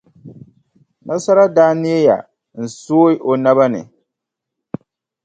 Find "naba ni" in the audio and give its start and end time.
3.43-3.81